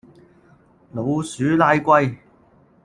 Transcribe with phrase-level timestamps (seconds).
[0.93, 2.17] 老鼠拉龜